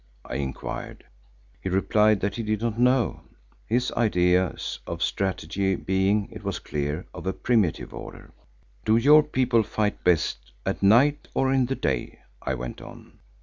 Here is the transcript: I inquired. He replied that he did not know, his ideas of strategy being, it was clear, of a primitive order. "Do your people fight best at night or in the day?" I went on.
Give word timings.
I 0.25 0.37
inquired. 0.37 1.03
He 1.61 1.69
replied 1.69 2.21
that 2.21 2.33
he 2.35 2.41
did 2.41 2.59
not 2.63 2.79
know, 2.79 3.21
his 3.67 3.91
ideas 3.91 4.79
of 4.87 5.03
strategy 5.03 5.75
being, 5.75 6.27
it 6.31 6.43
was 6.43 6.57
clear, 6.57 7.05
of 7.13 7.27
a 7.27 7.33
primitive 7.33 7.93
order. 7.93 8.31
"Do 8.83 8.97
your 8.97 9.21
people 9.21 9.61
fight 9.61 10.03
best 10.03 10.53
at 10.65 10.81
night 10.81 11.27
or 11.35 11.53
in 11.53 11.67
the 11.67 11.75
day?" 11.75 12.17
I 12.41 12.55
went 12.55 12.81
on. 12.81 13.19